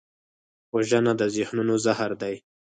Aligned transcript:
وژنه 0.75 1.11
د 1.19 1.21
ذهنونو 1.35 1.73
زهر 1.85 2.11
دی 2.21 2.35